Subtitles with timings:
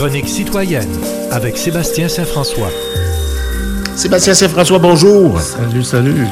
[0.00, 0.88] chronique citoyenne
[1.30, 2.70] avec Sébastien Saint-François.
[3.94, 5.38] Sébastien Saint-François, bonjour.
[5.38, 6.26] Salut, salut.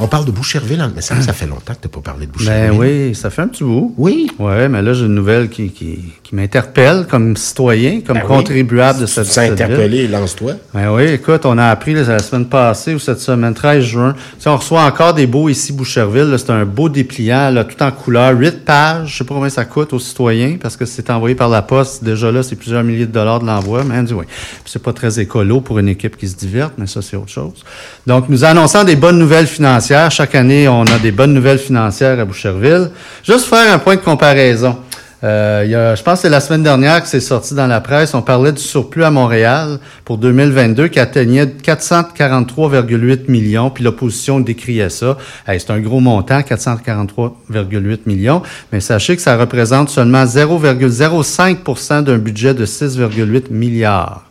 [0.00, 2.30] On parle de Boucherville, mais ça, ça fait longtemps que tu n'as pas parlé de
[2.30, 2.70] Boucherville.
[2.70, 3.94] Ben oui, ça fait un petit bout.
[3.98, 4.30] Oui.
[4.38, 8.28] Oui, mais là, j'ai une nouvelle qui, qui, qui m'interpelle comme citoyen, comme Ben oui.
[8.28, 9.52] contribuable de Tu cette ville.
[9.54, 10.52] interpellé, lance-toi.
[10.72, 14.12] Ben oui, écoute, on a appris là, la semaine passée ou cette semaine, 13 juin.
[14.14, 16.32] Tu sais, on reçoit encore des beaux ici, Boucherville.
[16.38, 19.08] C'est un beau dépliant, là, tout en couleur, 8 pages.
[19.12, 22.04] Je sais pas combien ça coûte aux citoyens parce que c'est envoyé par la poste.
[22.04, 23.82] Déjà là, c'est plusieurs milliers de dollars de l'envoi.
[23.84, 27.02] Mais anyway, Puis c'est pas très écolo pour une équipe qui se diverte, mais ça,
[27.02, 27.64] c'est autre chose.
[28.06, 29.87] Donc, nous annonçons des bonnes nouvelles financières.
[30.10, 32.90] Chaque année, on a des bonnes nouvelles financières à Boucherville.
[33.24, 34.76] Juste faire un point de comparaison.
[35.24, 38.12] Euh, je pense que c'est la semaine dernière que c'est sorti dans la presse.
[38.12, 43.70] On parlait du surplus à Montréal pour 2022 qui atteignait 443,8 millions.
[43.70, 45.16] Puis l'opposition décriait ça.
[45.46, 48.42] C'est un gros montant, 443,8 millions.
[48.72, 54.27] Mais sachez que ça représente seulement 0,05 d'un budget de 6,8 milliards.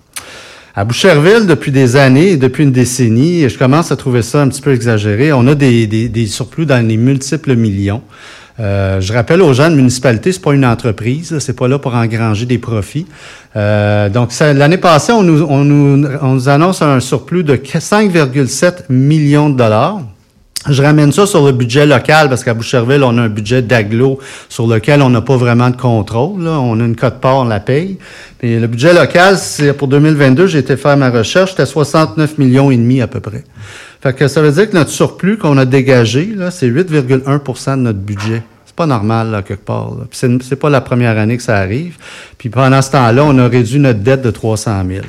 [0.80, 4.62] À Boucherville, depuis des années, depuis une décennie, je commence à trouver ça un petit
[4.62, 5.34] peu exagéré.
[5.34, 8.04] On a des, des, des surplus dans les multiples millions.
[8.60, 11.96] Euh, je rappelle aux gens de municipalité, c'est pas une entreprise, c'est pas là pour
[11.96, 13.08] engranger des profits.
[13.56, 18.84] Euh, donc l'année passée, on nous, on nous, on nous annonce un surplus de 5,7
[18.90, 20.02] millions de dollars.
[20.70, 24.20] Je ramène ça sur le budget local parce qu'à Boucherville, on a un budget d'aglo
[24.50, 26.46] sur lequel on n'a pas vraiment de contrôle.
[26.48, 27.98] On a une cote-part, on la paye.
[28.40, 32.70] Puis le budget local, c'est pour 2022, j'ai été faire ma recherche, c'était 69 millions
[32.70, 33.44] et demi à peu près.
[34.02, 37.82] Fait que ça veut dire que notre surplus qu'on a dégagé, là, c'est 8,1% de
[37.82, 38.44] notre budget.
[38.80, 39.90] C'est pas normal, là, quelque part.
[39.98, 40.06] là.
[40.08, 41.96] Puis c'est, c'est pas la première année que ça arrive.
[42.38, 45.02] Puis pendant ce temps-là, on a réduit notre dette de 300 000.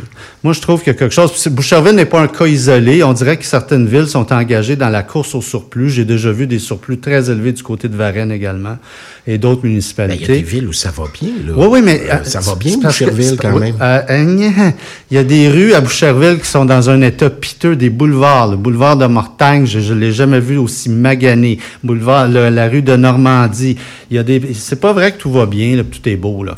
[0.42, 1.30] Moi, je trouve qu'il y a quelque chose.
[1.32, 3.02] Puis Boucherville n'est pas un cas isolé.
[3.04, 5.90] On dirait que certaines villes sont engagées dans la course au surplus.
[5.90, 8.78] J'ai déjà vu des surplus très élevés du côté de Varennes également
[9.26, 10.26] et d'autres Ben, Il y a municipalités.
[10.32, 11.28] des villes où ça va bien.
[11.46, 11.52] Là.
[11.54, 12.00] Oui, oui, mais.
[12.08, 13.74] Euh, euh, ça va bien, que- Boucherville, c'est- quand même.
[13.82, 14.70] euh, euh,
[15.10, 18.52] il y a des rues à Boucherville qui sont dans un état piteux, des boulevards.
[18.52, 21.58] Le boulevard de Mortagne, je ne l'ai jamais vu aussi magané.
[21.84, 23.57] Boulevard, le- la rue de Normandie.
[23.62, 23.76] Il
[24.10, 24.40] y a des.
[24.54, 26.54] C'est pas vrai que tout va bien, là, tout est beau, là.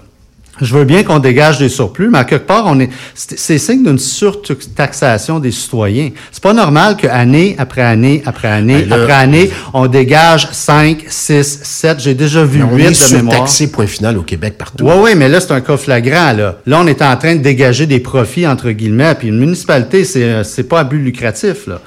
[0.62, 3.82] Je veux bien qu'on dégage des surplus, mais à quelque part, on est, c'est signe
[3.82, 6.10] d'une surtaxation des citoyens.
[6.32, 10.48] C'est pas normal que année après année après année Ben là- après année, on dégage
[10.52, 12.00] 5, 6, 7.
[12.00, 13.34] J'ai déjà vu Mais on 8 est de mémoire.
[13.36, 14.84] surtaxé, point final, au Québec, partout.
[14.84, 16.58] Oui, oui, mais là, c'est un cas flagrant, là.
[16.66, 20.24] Là, on est en train de dégager des profits, entre guillemets, puis une municipalité, c'est,
[20.24, 21.80] euh, c'est pas à but lucratif, là.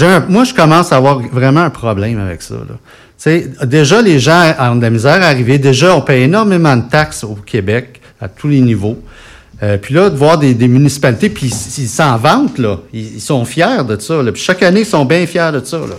[0.00, 2.76] Un- moi, je commence à avoir vraiment un problème avec ça, là.
[3.64, 5.58] Déjà, les gens ont de la misère à arriver.
[5.58, 8.98] Déjà, on paye énormément de taxes au Québec, à tous les niveaux.
[9.62, 12.80] Euh, puis là, de voir des, des municipalités, puis ils s'en vantent, là.
[12.92, 14.30] Ils, ils sont fiers de ça, là.
[14.34, 15.94] Chaque année, ils sont bien fiers de ça, là.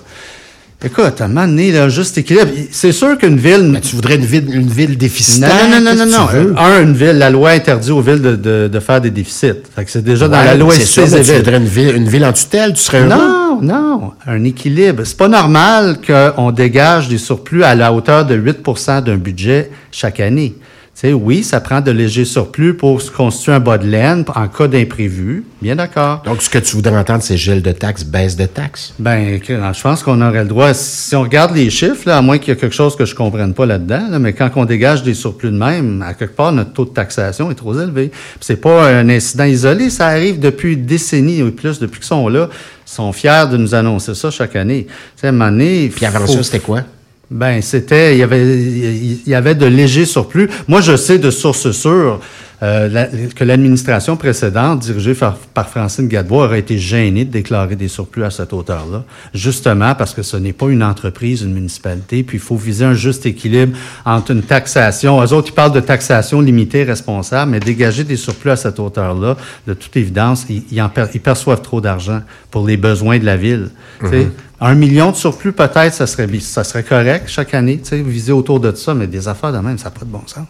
[0.83, 2.51] Écoute, à un moment donné, là, juste équilibre.
[2.69, 3.69] C'est sûr qu'une ville...
[3.71, 5.49] Mais tu voudrais une ville, une ville Non, déficitaire?
[5.69, 6.25] non, non, non, non, non.
[6.27, 6.53] veux?
[6.57, 9.53] Un, une ville, la loi interdit aux villes de, de, de faire des déficits.
[9.75, 12.07] Fait que c'est déjà dans la loi c'est sûr, mais tu voudrais une ville, une
[12.09, 13.09] ville en tutelle, tu serais heureux?
[13.09, 15.03] Non, non, un équilibre.
[15.05, 20.19] C'est pas normal qu'on dégage des surplus à la hauteur de 8% d'un budget chaque
[20.19, 20.55] année.
[20.95, 24.23] Tu sais, oui, ça prend de légers surplus pour se constituer un bas de laine
[24.33, 25.43] en cas d'imprévu.
[25.61, 26.21] Bien d'accord.
[26.23, 28.93] Donc, ce que tu voudrais entendre, c'est gel de taxes, baisse de taxes.
[28.97, 30.73] Ben, je pense qu'on aurait le droit.
[30.73, 33.13] Si on regarde les chiffres, là, à moins qu'il y ait quelque chose que je
[33.13, 36.53] comprenne pas là-dedans, là, mais quand on dégage des surplus de même, à quelque part,
[36.53, 38.09] notre taux de taxation est trop élevé.
[38.39, 42.29] C'est pas un incident isolé, ça arrive depuis des décennies ou plus, depuis qu'ils sont
[42.29, 42.47] là.
[42.87, 44.85] Ils sont fiers de nous annoncer ça chaque année.
[44.85, 46.83] Tu sais, à un moment donné, Puis avant faut- ça, c'était quoi?
[47.31, 50.49] Ben, c'était, il y avait, il y avait de légers surplus.
[50.67, 52.19] Moi, je sais de sources sûres
[52.63, 58.23] euh, que l'administration précédente, dirigée par, Francine Gadebois, aurait été gênée de déclarer des surplus
[58.23, 59.03] à cette hauteur-là,
[59.33, 62.93] justement parce que ce n'est pas une entreprise, une municipalité, puis il faut viser un
[62.93, 65.21] juste équilibre entre une taxation.
[65.21, 69.35] Eux autres, ils parlent de taxation limitée, responsable, mais dégager des surplus à cette hauteur-là,
[69.67, 72.21] de toute évidence, ils, ils en per- ils perçoivent trop d'argent
[72.51, 73.69] pour les besoins de la ville.
[74.09, 74.29] Sais,
[74.61, 78.31] Un million de surplus, peut-être, ça serait, ça serait correct chaque année, tu sais, viser
[78.31, 80.47] autour de ça, mais des affaires de même, ça n'a pas de bon sens.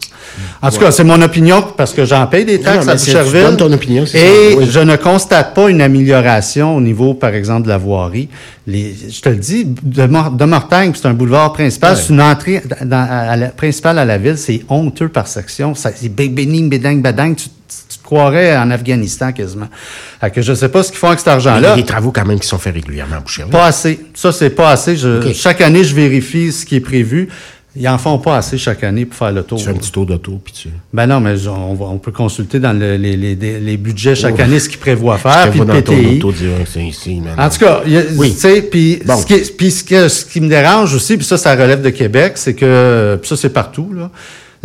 [0.61, 3.57] En tout cas, c'est mon opinion parce que j'en paye des taxes non, à Boucherville.
[3.57, 4.17] ton opinion, Et ça,
[4.59, 4.67] oui.
[4.69, 8.29] je ne constate pas une amélioration au niveau, par exemple, de la voirie.
[8.67, 11.99] Les, je te le dis, de, Mor- de Mortagne, c'est un boulevard principal, Ouais.
[12.01, 15.73] c'est une entrée dans- à la, principale à la ville, c'est honteux par section.
[15.73, 17.47] C'est bing, bing, béding, badang, tu,
[18.05, 19.67] croirais en Afghanistan quasiment.
[20.21, 21.73] Fait que je sais pas ce qu'ils font avec cet Il y argent-là.
[21.73, 23.51] a des travaux quand même qui sont faits régulièrement à Boucherville.
[23.51, 23.99] Pas assez.
[24.13, 24.95] Ça, c'est pas assez.
[24.95, 25.33] Je-.
[25.33, 27.27] Chaque année, je vérifie ce qui est prévu.
[27.77, 29.57] Ils en font pas assez chaque année pour faire le tour.
[29.57, 30.69] Tu fais un petit tour d'auto, puis tu...
[30.93, 34.41] Ben non, mais on, peut consulter dans le- les, les- les budgets chaque Oh.
[34.43, 36.17] année ce qu'ils prévoient faire, puis le dans ton PTI.
[36.19, 37.35] auto dire, c'est ici, man.
[37.37, 38.31] En tout cas, a- Oui.
[38.33, 39.17] tu sais, puis Bon.
[39.17, 41.81] ce, qui, est- puis ce, que- ce qui me dérange aussi, puis ça, ça relève
[41.81, 44.09] de Québec, c'est que, puis ça, c'est partout, là,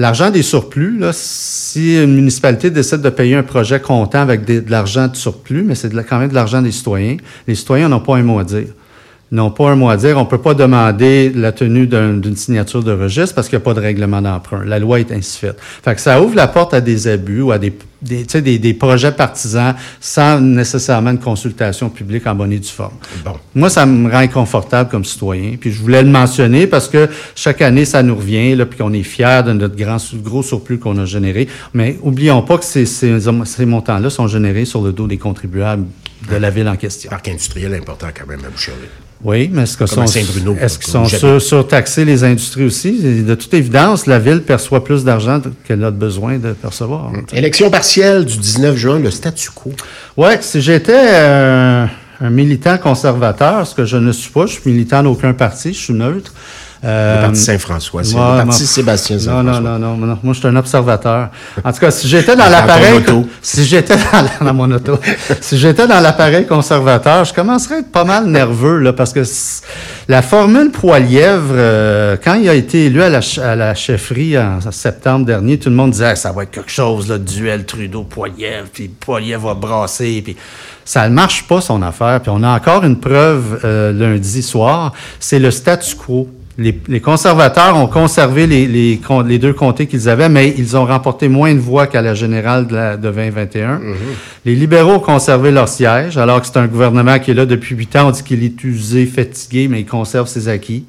[0.01, 5.09] l'argent des surplus, si une municipalité décide de payer un projet comptant avec de l'argent
[5.09, 8.23] de surplus, mais c'est quand même de l'argent des citoyens, les citoyens n'ont pas un
[8.23, 8.69] mot à dire.
[9.33, 10.19] N'ont pas un mot à dire.
[10.19, 13.65] On peut pas demander la tenue d'un- d'une signature de registre parce qu'il n'y a
[13.65, 14.65] pas de règlement d'emprunt.
[14.65, 15.57] La loi est ainsi faite.
[15.61, 17.73] Fait que ça ouvre la porte à des abus ou à des,
[18.03, 22.95] des, des, des projets partisans sans nécessairement une consultation publique en bonne et due forme.
[23.25, 23.35] Bon.
[23.55, 25.53] Moi, ça me rend inconfortable comme citoyen.
[25.61, 28.93] Puis je voulais le mentionner parce que chaque année, ça nous revient, là, puis qu'on
[28.93, 31.47] est fiers de notre grand, gros surplus qu'on a généré.
[31.73, 35.85] Mais oublions pas que ces, ces, ces montants-là sont générés sur le dos des contribuables
[36.29, 37.11] de la ville en question.
[37.11, 38.89] Parc industriel important quand même à Boucherville.
[39.23, 43.23] Oui, mais est-ce que sont, qu'ils comme sont sur, surtaxés les industries aussi?
[43.23, 47.13] De toute évidence, la ville perçoit plus d'argent qu'elle a besoin de percevoir.
[47.33, 49.73] Élection partielle du 19 juin, le statu quo.
[50.17, 51.87] Ouais, si j'étais euh,
[52.21, 55.79] un militant conservateur, ce que je ne suis pas, je suis militant d'aucun parti, je
[55.79, 56.33] suis neutre.
[56.83, 59.61] Euh, Le parti Saint-François, c'est le parti Sébastien non, Saint-François.
[59.61, 61.29] non, non, non, non, moi je suis un observateur.
[61.63, 63.03] En tout cas, si j'étais dans l'appareil,
[63.43, 63.97] si j'étais
[64.41, 64.99] dans, mon auto,
[65.43, 69.23] si j'étais dans l'appareil conservateur, je commencerais à être pas mal nerveux là, parce que
[70.09, 75.59] la formule Poilièvre, euh, quand il a été élu à la, chefferie en septembre dernier,
[75.59, 79.55] tout le monde disait ça va être quelque chose, là, duel Trudeau-Poilièvre, puis Poilièvre va
[79.55, 80.35] brasser, puis
[80.87, 82.21] ça ne marche pas son affaire.
[82.23, 86.27] Puis on a encore une preuve euh, lundi soir, c'est le statu quo.
[86.63, 90.77] Les, les conservateurs ont conservé les, les, com- les deux comtés qu'ils avaient, mais ils
[90.77, 93.81] ont remporté moins de voix qu'à la générale de, la- de 2021.
[94.45, 97.75] Les libéraux ont conservé leur siège, alors que c'est un gouvernement qui est là depuis
[97.75, 98.09] huit ans.
[98.09, 100.85] On dit qu'il est usé, fatigué, mais il conserve ses acquis.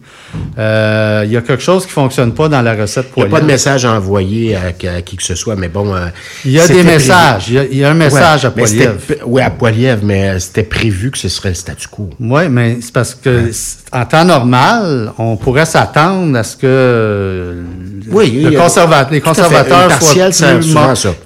[0.60, 3.32] Euh, Il y a quelque chose qui fonctionne pas dans la recette Il n'y a
[3.32, 4.68] pas de message à envoyer à,
[4.98, 5.96] à qui que ce soit, mais bon.
[5.96, 6.08] euh,
[6.44, 7.48] Il y a des messages.
[7.50, 8.94] Il y a, il y a un message Ouais, à Poilievre.
[9.26, 12.10] Oui, à Poilievre, mais euh, c'était prévu que ce serait le statu quo.
[12.20, 13.50] Oui, mais c'est parce que
[13.94, 17.62] en temps normal, on pourrait s'attendre à ce que euh,
[18.10, 20.14] Oui, le conserva- les conservateurs soient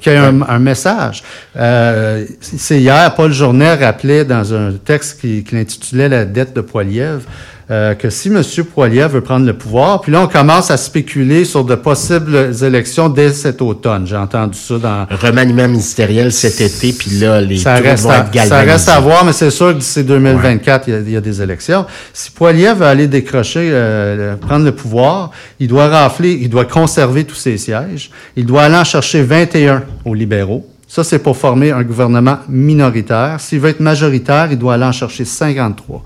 [0.02, 1.24] qu'il y ait un, un message.
[1.58, 6.62] Euh, c'est hier, Paul Journet rappelait dans un texte qui, qui intitulait La dette de
[6.62, 7.22] Poilievre
[7.72, 8.44] euh, que si M.
[8.74, 13.10] Poilievre veut prendre le pouvoir, puis là, on commence à spéculer sur de possibles élections
[13.10, 14.06] dès cet automne.
[14.06, 18.20] J'ai entendu ça dans, Remaniement ministériel cet été, puis là, les ça reste, vont à,
[18.20, 21.22] être ça reste à voir, mais c'est sûr que d'ici 2024, il, y y a
[21.22, 21.86] des élections.
[22.14, 27.24] Si Poilievre veut aller décrocher, euh, prendre le pouvoir, il doit rafler, il doit conserver
[27.24, 28.12] tous ses sièges.
[28.36, 30.68] Il doit aller en chercher 21 aux libéraux.
[30.88, 33.38] Ça, c'est pour former un gouvernement minoritaire.
[33.40, 36.04] S'il veut être majoritaire, il doit aller en chercher 53.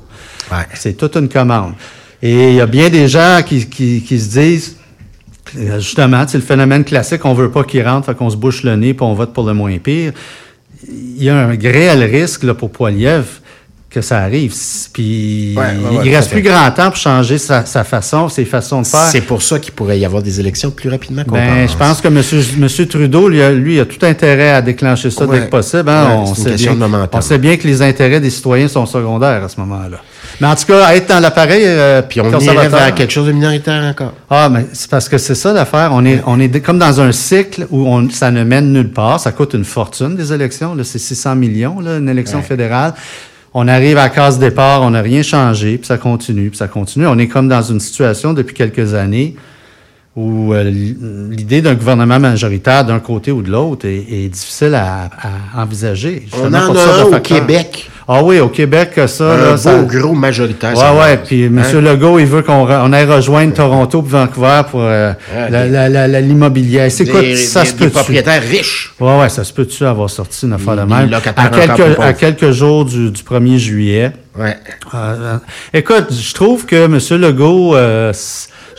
[0.74, 1.74] C'est toute une commande.
[2.22, 4.78] Et il y a bien des gens qui, se disent,
[5.54, 8.76] justement, c'est le phénomène classique, on veut pas qu'il rentre, fait qu'on se bouche le
[8.76, 10.12] nez, puis on vote pour le moins pire.
[10.88, 13.40] Il y a un réel risque là, pour Poiliev
[13.90, 14.54] que ça arrive.
[14.94, 18.46] Puis Ouais, ouais, ouais, il reste plus grand temps pour changer sa, sa façon, ses
[18.46, 19.08] façons de faire.
[19.12, 21.72] C'est pour ça qu'il pourrait y avoir des élections plus rapidement qu'on Ben, pense.
[21.72, 22.22] je pense que M.
[22.60, 25.90] Monsieur Trudeau, lui, a, lui, a tout intérêt à déclencher ça dès que possible.
[25.90, 26.08] hein.
[26.20, 26.78] On, sait bien,
[27.12, 29.98] on sait bien que les intérêts des citoyens sont secondaires à ce moment-là.
[30.40, 33.32] Mais en tout cas, être dans l'appareil euh, Puis on irait vers quelque chose de
[33.32, 34.14] minoritaire encore.
[34.30, 35.90] Ah, mais c'est parce que c'est ça l'affaire.
[35.94, 39.20] On est, on est comme dans un cycle où on, ça ne mène nulle part.
[39.20, 40.76] Ça coûte une fortune, des élections.
[40.76, 42.94] Là, c'est 600 millions, là, une élection fédérale.
[43.54, 47.08] On arrive à case départ, on n'a rien changé, puis ça continue, puis ça continue.
[47.08, 49.36] On est comme dans une situation depuis quelques années
[50.16, 55.10] où euh, l'idée d'un gouvernement majoritaire d'un côté ou de l'autre est, est difficile à,
[55.56, 56.26] à envisager.
[56.34, 57.20] On en a un au.
[57.20, 57.90] Québec.
[58.12, 60.76] Ah oui, au Québec, ça, Un là, beau ça- gros majoritaire.
[60.76, 60.96] va.
[61.00, 61.18] ouais.
[61.24, 61.60] Puis M.
[61.60, 61.80] Hein?
[61.82, 65.66] Legault, il veut qu'on re- on aille rejoindre Toronto puis Vancouver pour euh, Ouais, la-
[65.68, 66.90] des- la- la- la- l'immobilier.
[66.90, 68.96] C'est quoi, Des, ça des- se des peut propriétaires riches.
[69.00, 71.14] Ouais, ouais, ça se peut-tu avoir sorti une affaire de Des même?
[71.14, 74.12] À quelques, à quelques jours du, du 1er juillet.
[74.36, 74.58] Ouais.
[74.96, 75.38] Euh,
[75.72, 76.98] écoute, je trouve que M.
[77.22, 78.12] Legault, euh,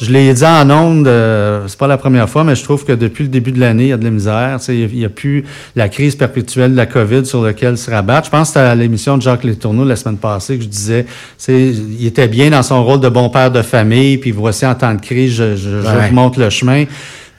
[0.01, 2.93] je l'ai dit en ondes, euh, c'est pas la première fois, mais je trouve que
[2.93, 4.59] depuis le début de l'année, il y a de la misère.
[4.69, 5.45] Il n'y a, plus
[5.77, 8.27] la crise perpétuelle de la COVID sur laquelle se rabattre.
[8.27, 11.07] Je pense que c'était à l'émission de Jacques Letourneau la semaine passée que je disais,
[11.49, 14.95] il était bien dans son rôle de bon père de famille, puis voici en temps
[14.95, 16.85] de crise, je, je, je remonte le chemin.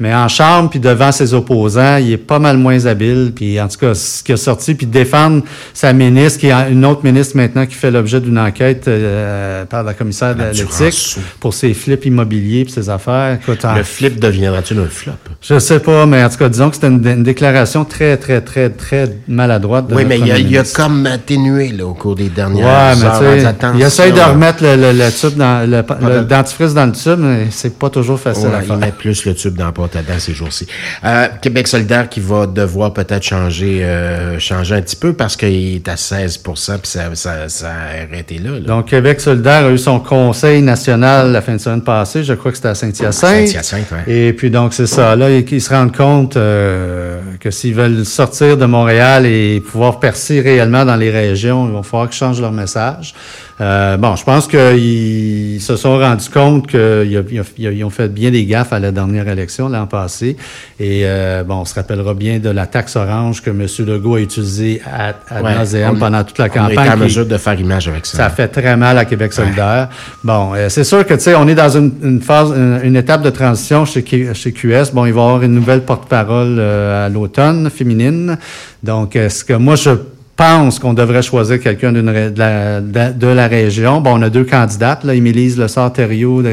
[0.01, 3.31] Mais en chambre, puis devant ses opposants, il est pas mal moins habile.
[3.35, 5.43] Puis en tout cas, ce qui a sorti, puis défendre
[5.75, 9.83] sa ministre, qui est une autre ministre maintenant qui fait l'objet d'une enquête euh, par
[9.83, 13.37] la commissaire de l'éthique pour ses flips immobiliers puis ses affaires.
[13.39, 15.11] Écoute, en- Le flip deviendra-t-il un flop?
[15.39, 18.41] je sais pas, mais en tout cas, disons que c'était une, une déclaration très, très,
[18.41, 19.85] très, très maladroite.
[19.87, 22.95] De Oui, mais il a, il a comme atténué là, au cours des dernières Ouais,
[22.99, 23.05] mais
[23.41, 23.45] heures.
[23.47, 23.77] Attention.
[23.79, 26.91] il essaye de remettre le, le, le tube dans le, le de- dentifrice dans le
[26.93, 28.77] tube, mais c'est pas toujours facile Ouais, à faire.
[28.77, 30.67] mettent plus le tube dans la porte à dents ces jours-ci.
[31.03, 35.75] Euh, Québec solidaire qui va devoir peut-être changer euh, changer un petit peu parce qu'il
[35.75, 36.77] est à 16 puis ça,
[37.13, 38.51] ça, ça a arrêté là.
[38.51, 38.59] là.
[38.59, 42.23] Donc, Québec solidaire a eu son conseil national la fin de semaine passée.
[42.23, 43.47] Je crois que c'était à Saint-Hyacinthe.
[43.47, 44.13] Saint-Hyacinthe, ouais.
[44.13, 45.15] Et puis, donc, c'est ça.
[45.15, 50.41] Là, qu'ils se rendent compte euh, que s'ils veulent sortir de Montréal et pouvoir percer
[50.41, 53.13] réellement dans les régions, il va falloir qu'ils changent leur message.
[53.61, 58.73] Euh, bon, je pense qu'ils se sont rendus compte qu'ils ont fait bien des gaffes
[58.73, 60.35] à la dernière élection l'an passé.
[60.79, 63.67] Et euh, bon, on se rappellera bien de la taxe orange que M.
[63.85, 66.77] Legault a utilisée à, à pendant toute la campagne.
[66.79, 68.17] On est en mesure de faire image avec ça.
[68.17, 69.89] Ça fait très mal à Québec solidaire.
[70.23, 73.29] Bon, euh, c'est sûr que, tu sais, on est dans une, phase, une, étape de
[73.29, 74.91] transition chez, chez QS.
[74.93, 78.37] Bon, il va y avoir une nouvelle porte-parole à l'automne, féminine.
[78.83, 79.91] Donc, est-ce que moi, je
[80.35, 84.01] pense qu'on devrait choisir quelqu'un de la, de, la, région?
[84.01, 86.43] Bon, on a deux candidates, là, Émilise Le Thériault,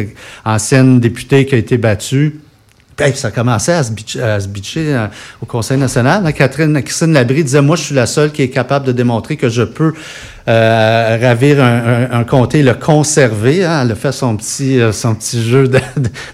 [0.44, 2.40] ancienne députée qui a été battue.
[2.98, 3.92] Puis, ça a commencé à se
[4.48, 5.06] bitcher, euh,
[5.40, 6.32] au Conseil national.
[6.32, 9.48] Catherine, Christine Labrie disait, moi, je suis la seule qui est capable de démontrer que
[9.48, 9.94] je peux
[10.48, 13.66] euh, ravir un, un, comté, le conserver.
[13.66, 15.70] Hein, elle a fait son petit, euh, son petit jeu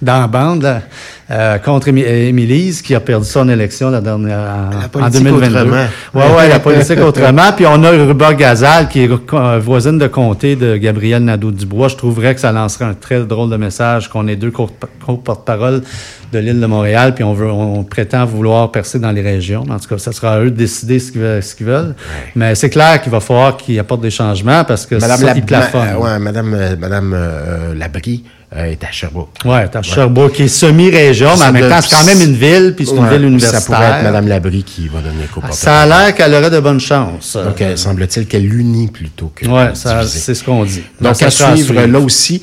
[0.02, 0.82] dans bande
[1.30, 5.46] euh, contre Émilise, qui a perdu son élection la dernière, en, 2022.
[5.46, 5.86] Autrement.
[6.14, 7.52] Ouais, ouais, la politique autrement.
[7.56, 9.10] Puis on a Ruba Gazal, qui est
[9.58, 11.88] voisine de comté de Gabriel Nadeau-Dubois.
[11.88, 15.82] Je trouverais que ça lancerait un très drôle de message qu'on ait deux porte-parole
[16.34, 19.64] de l'île de Montréal, puis on veut, on prétend vouloir percer dans les régions.
[19.70, 21.42] En tout cas, ça sera à eux de décider ce qu'ils veulent.
[21.42, 21.94] Ce qu'ils veulent.
[22.34, 25.34] Mais c'est clair qu'il va falloir qu'ils apportent des changements parce que Madame ça,
[25.72, 28.22] Ma, ouais, Madame, euh, Madame euh, Labrie
[28.54, 29.30] euh, est à Sherbrooke.
[29.44, 32.36] Oui, est à Sherbrooke, qui est semi-région, mais en même temps, c'est quand même une
[32.36, 33.60] ville, puis c'est une ville universitaire.
[33.60, 36.60] Ça pourrait être Mme Labrie qui va donner coup Ça a l'air qu'elle aurait de
[36.60, 37.36] bonnes chances.
[37.36, 39.46] Donc, semble-t-il qu'elle l'unit plutôt que.
[39.46, 40.84] Oui, c'est ce qu'on dit.
[41.00, 42.42] Donc, à suivre là aussi.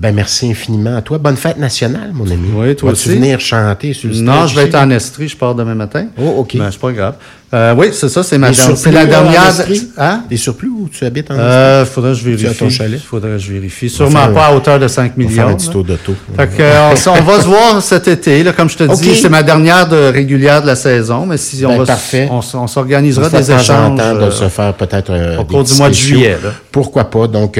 [0.00, 1.18] Ben, merci infiniment à toi.
[1.18, 2.48] Bonne fête nationale, mon ami.
[2.54, 3.10] Oui, toi aussi.
[3.10, 6.06] Tu venir chanter sur le Non, je vais être en Estrie, je pars demain matin.
[6.16, 6.56] Oh, OK.
[6.56, 7.16] Ben, c'est pas grave.
[7.52, 9.52] Euh, oui, c'est ça, c'est ma C'est la dernière.
[9.98, 10.22] Hein?
[10.30, 12.56] Des surplus où tu habites en euh, Faudrait que je vérifie.
[12.56, 13.00] ton chalet?
[13.00, 13.90] Faudrait que je vérifie.
[13.90, 15.30] Sûrement pas à hauteur de 5 millions.
[15.30, 16.14] On va faire un petit tour d'auto.
[16.36, 18.44] Fait que, euh, on, va se voir cet été.
[18.44, 21.26] Là, comme je te dis, c'est ma dernière de régulière de la saison.
[21.26, 21.98] Mais si on ben, va,
[22.30, 23.96] on, s'organisera des échanges.
[23.96, 26.38] de euh, se faire peut-être au cours du mois de juillet.
[26.42, 26.50] Là.
[26.70, 27.26] Pourquoi pas?
[27.26, 27.58] Donc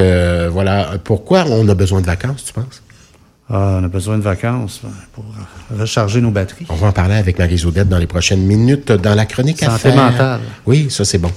[0.52, 0.90] voilà.
[1.02, 2.80] Pourquoi on a besoin de vacances, tu penses?
[3.52, 4.80] Ah, on a besoin de vacances
[5.12, 5.24] pour
[5.76, 6.66] recharger nos batteries.
[6.68, 9.92] On va en parler avec Marie Zoudette dans les prochaines minutes dans la chronique Santé
[9.92, 10.40] mentale.
[10.66, 11.30] Oui, ça c'est bon.